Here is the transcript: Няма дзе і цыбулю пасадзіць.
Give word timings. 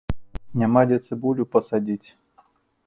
Няма 0.61 0.81
дзе 0.91 0.97
і 1.01 1.11
цыбулю 1.11 1.47
пасадзіць. 1.53 2.07